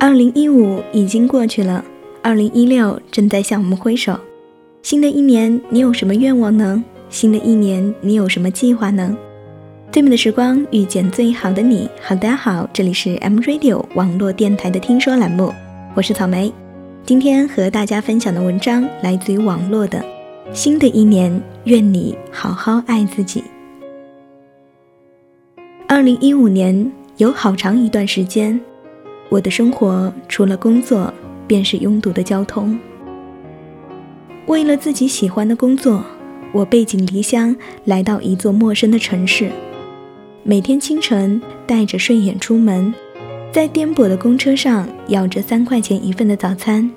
[0.00, 1.84] 二零一五已经过去了，
[2.22, 4.16] 二零一六正在向我们挥手。
[4.80, 6.84] 新的一年，你有什么愿望呢？
[7.10, 9.18] 新的一年，你有什么计划呢？
[9.90, 11.90] 最美的时光，遇见最好的你。
[12.00, 15.52] 好，大家好，这里是 M Radio 网络电台的听说栏目，
[15.96, 16.52] 我是草莓。
[17.04, 20.00] 今天和大家分享的文章来自于网络的。
[20.52, 23.42] 新的一年，愿你好好爱自己。
[25.88, 28.60] 二零一五年有好长一段时间。
[29.30, 31.12] 我的生活除了工作，
[31.46, 32.78] 便是拥堵的交通。
[34.46, 36.02] 为了自己喜欢的工作，
[36.52, 37.54] 我背井离乡
[37.84, 39.50] 来到一座陌生的城市。
[40.42, 42.94] 每天清晨带着睡眼出门，
[43.52, 46.90] 在颠簸的公车上咬着三块钱一份的早餐，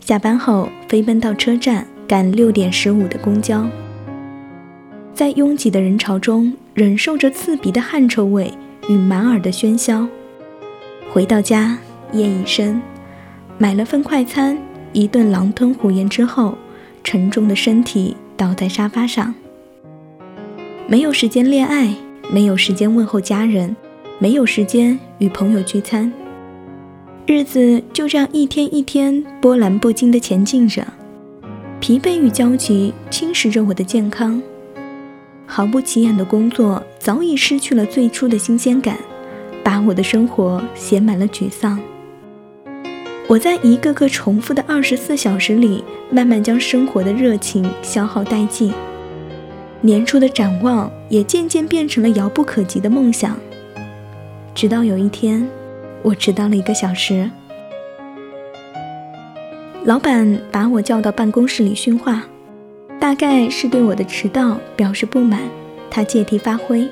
[0.00, 3.66] 下班后飞奔到车站赶六点十五的公交，
[5.12, 8.50] 在拥挤的人潮中忍受着刺鼻的汗臭味
[8.88, 10.08] 与满耳的喧嚣。
[11.12, 11.76] 回到家，
[12.12, 12.80] 夜已深，
[13.58, 14.56] 买了份快餐，
[14.94, 16.56] 一顿狼吞虎咽之后，
[17.04, 19.34] 沉重的身体倒在沙发上。
[20.86, 21.94] 没有时间恋爱，
[22.30, 23.76] 没有时间问候家人，
[24.18, 26.10] 没有时间与朋友聚餐，
[27.26, 30.82] 日子就这样一天一天波澜不惊地前进着，
[31.78, 34.40] 疲惫与焦急侵蚀着我的健康，
[35.44, 38.96] 毫不起眼的工作早已失去了最初的新鲜感。
[39.62, 41.78] 把我的生活写满了沮丧。
[43.28, 48.72] 我在一个个重复的二十四小时里，慢慢将生活的热情消耗殆尽。
[49.80, 53.36] 年初的展望也渐渐变成了遥不可及的梦想。
[54.54, 55.48] 直到有一天，
[56.02, 57.30] 我迟到了一个小时，
[59.84, 62.22] 老板把我叫到办公室里训话，
[63.00, 65.40] 大概是对我的迟到表示不满，
[65.90, 66.86] 他借题发挥。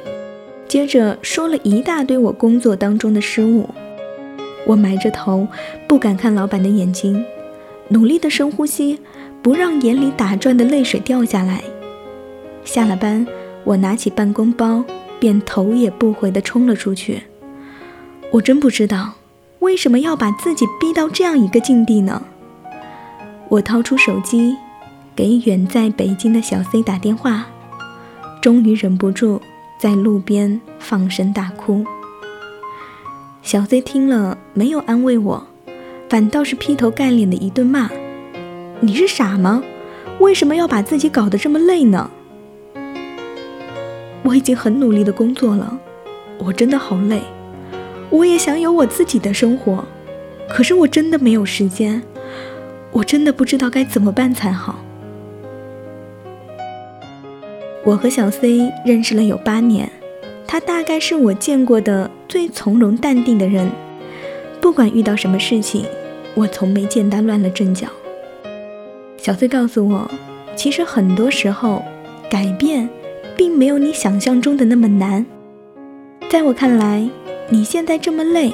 [0.71, 3.69] 接着说了一大堆我工作当中的失误，
[4.65, 5.49] 我埋着头，
[5.89, 7.25] 不敢看老板的眼睛，
[7.89, 9.01] 努力的深呼吸，
[9.43, 11.61] 不让眼里打转的泪水掉下来。
[12.65, 13.27] 下了班，
[13.65, 14.85] 我拿起办公包，
[15.19, 17.25] 便头也不回地冲了出去。
[18.31, 19.15] 我真不知道
[19.59, 22.23] 为什么要把自己逼到这样一个境地呢？
[23.49, 24.55] 我掏出手机，
[25.17, 27.49] 给远在北京的小 C 打电话，
[28.41, 29.43] 终于忍不住。
[29.81, 31.87] 在路边放声大哭，
[33.41, 35.47] 小 Z 听了没有安慰我，
[36.11, 37.89] 反倒是劈头盖脸的一顿骂
[38.81, 39.63] ：“你是傻吗？
[40.19, 42.11] 为什么要把自己搞得这么累呢？”
[44.23, 45.79] 我已经很努力的工作了，
[46.37, 47.23] 我真的好累，
[48.11, 49.83] 我也想有我自己的生活，
[50.47, 52.03] 可是我真的没有时间，
[52.93, 54.79] 我真的不知道该怎么办才好。
[57.85, 59.91] 我和小 C 认识了有八年，
[60.47, 63.71] 他大概是我见过的最从容淡定的人。
[64.61, 65.87] 不管遇到什么事情，
[66.35, 67.89] 我从没见他乱了阵脚。
[69.17, 70.11] 小 C 告诉我，
[70.55, 71.83] 其实很多时候，
[72.31, 72.89] 改变
[73.37, 75.25] 并没有你想象中的那么难。
[76.29, 77.09] 在我看来，
[77.49, 78.53] 你现在这么累，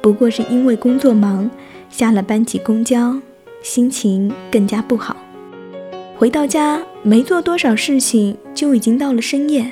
[0.00, 1.50] 不过是因为工作忙，
[1.90, 3.16] 下了班挤公交，
[3.62, 5.14] 心情更加不好。
[6.22, 9.68] 回到家没做多少事情，就已经到了深夜。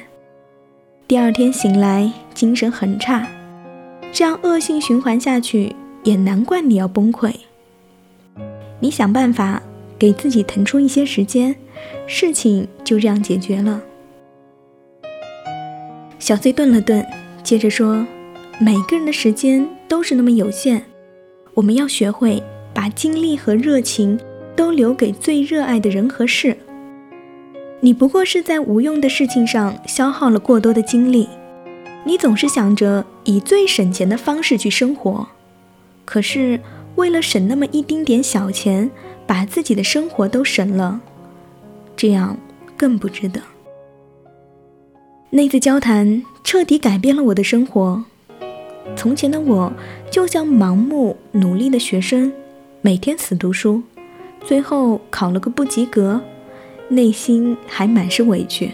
[1.07, 3.25] 第二天醒来精神很差，
[4.13, 5.73] 这样恶性循环下去，
[6.03, 7.33] 也难怪你要崩溃。
[8.81, 9.63] 你想办法
[9.97, 11.55] 给自己腾出一些时间，
[12.09, 13.81] 事情就这样解决了。
[16.19, 17.07] 小 C 顿了顿，
[17.45, 18.05] 接着说
[18.59, 20.83] ：“每个人的时间都是那么有限，
[21.55, 22.43] 我们要学会
[22.75, 24.19] 把精力和热情。”
[24.61, 26.55] 都留给最热爱的人和事。
[27.81, 31.27] 你不过是在无用的事情上消耗了过多的精力。
[32.05, 35.27] 你总是想着以最省钱的方式去生活，
[36.05, 36.61] 可是
[36.97, 38.91] 为了省那么一丁点小钱，
[39.27, 41.01] 把自己的生活都省了，
[41.97, 42.37] 这样
[42.77, 43.41] 更不值得。
[45.31, 48.05] 那次交谈彻底改变了我的生活。
[48.95, 49.73] 从前的我
[50.11, 52.31] 就像盲目努力的学生，
[52.83, 53.83] 每天死读书。
[54.45, 56.21] 最后考了个不及格，
[56.89, 58.73] 内心还满是委屈。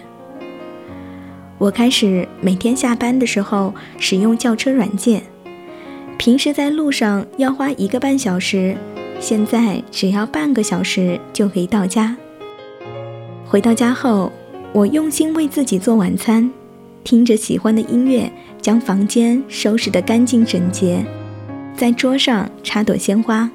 [1.58, 5.22] 我开始每天下班的时候使用叫车软件，
[6.18, 8.76] 平时在路上要花一个半小时，
[9.18, 12.16] 现在只要半个小时就可以到家。
[13.46, 14.30] 回到家后，
[14.72, 16.50] 我用心为自己做晚餐，
[17.04, 18.30] 听着喜欢的音乐，
[18.60, 21.04] 将房间收拾得干净整洁，
[21.74, 23.50] 在桌上插朵鲜花。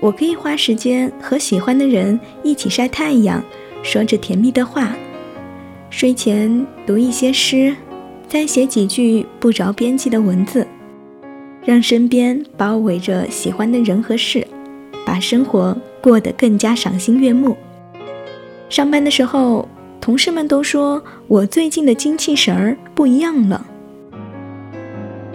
[0.00, 3.42] 我可以花时间和喜欢的人一起晒太阳，
[3.82, 4.94] 说着甜蜜的话。
[5.90, 7.74] 睡前读一些诗，
[8.28, 10.66] 再写几句不着边际的文字。
[11.64, 14.46] 让身边包围着喜欢的人和事，
[15.06, 17.56] 把生活过得更加赏心悦目。
[18.68, 19.66] 上班的时候，
[20.00, 23.64] 同事们都说我最近的精气神儿不一样了。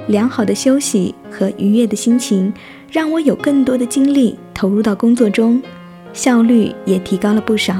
[0.08, 2.54] 良好的休息和愉悦的心情，
[2.92, 5.62] 让我有更多的精力投入到工作中，
[6.12, 7.76] 效率也提高了不少。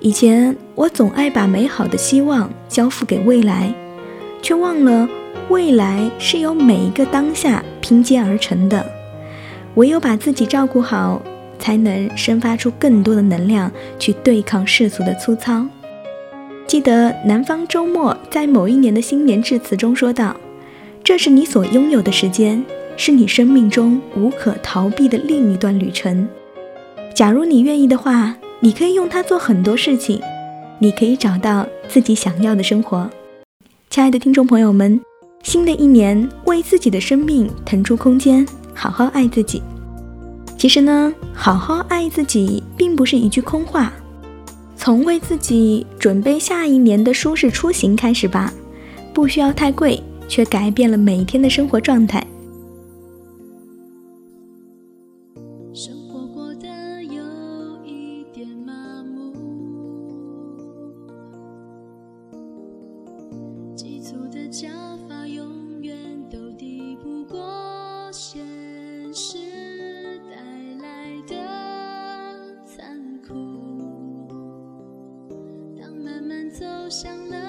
[0.00, 3.72] 以前我总爱把美好的希望交付给未来，
[4.42, 5.08] 却忘了
[5.48, 8.84] 未来是由每一个当下拼接而成的。
[9.74, 11.22] 唯有把自己照顾好，
[11.58, 15.66] 才能生发出更多的能量去对抗世俗的粗糙。
[16.66, 20.36] 记得南方周末在某一年的新年致辞中说道。
[21.04, 22.62] 这是你所拥有的时间，
[23.00, 26.28] 是你生命中无可逃避的另一段旅程。
[27.14, 30.20] 假如你愿意的话，你可以用它做很多事情，
[30.80, 33.08] 你可以找到自己想要的生活。
[33.88, 35.00] 亲爱的听众朋友们，
[35.44, 39.62] 新的一年，为自己的生命腾出空间，好好爱自己。
[40.58, 43.92] 其实呢，好好爱自己并不是一句空话，
[44.76, 48.52] 从为自己准备下一年的舒适出行开始吧，
[49.14, 50.02] 不需要太贵。
[50.30, 52.22] 却改变了每天的生活状态。
[64.50, 64.66] 假
[65.06, 65.94] 发永远
[66.30, 68.42] 都抵不过现
[69.12, 69.36] 实
[70.30, 70.36] 带
[70.82, 73.34] 来的残酷。
[75.78, 77.47] 当慢慢走向了。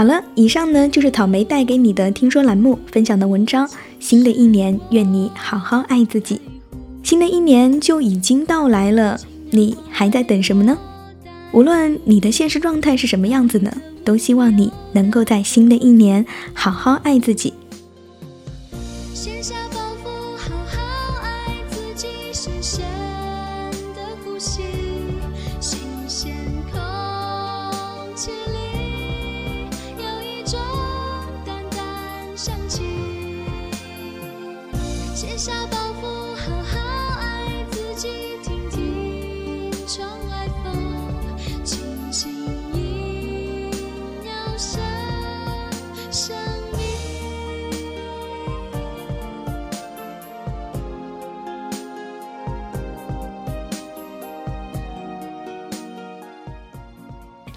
[0.00, 3.68] 好了，以上呢就是草莓带给你的听说栏目分享的文章。
[3.98, 6.40] 新的一年，愿你好好爱自己。
[7.02, 9.20] 新的一年就已经到来了，
[9.50, 10.78] 你还在等什么呢？
[11.52, 13.70] 无论你的现实状态是什么样子呢，
[14.02, 16.24] 都希望你能够在新的一年
[16.54, 17.52] 好好爱自己。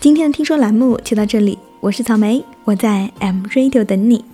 [0.03, 4.25] 今天的听说栏目就到这里，我是草莓，我在 M Radio 等你。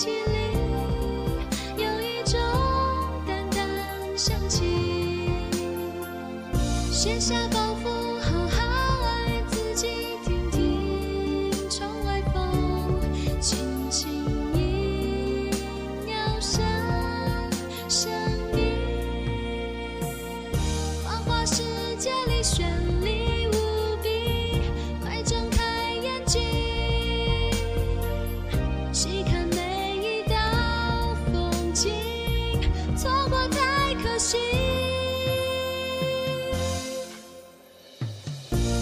[0.00, 0.39] 卸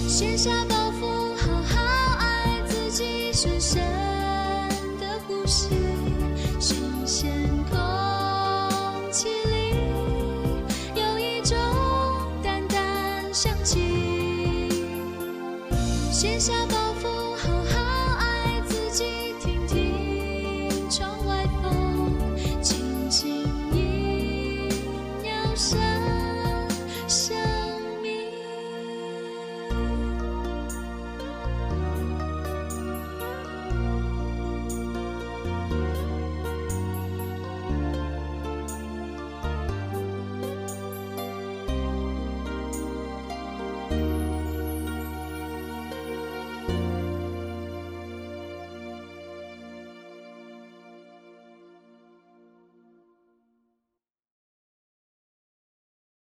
[0.09, 0.98] 卸下包袱，